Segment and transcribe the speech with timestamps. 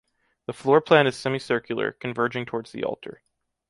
[0.47, 3.21] The floor plan is semicircular, converging towards the altar.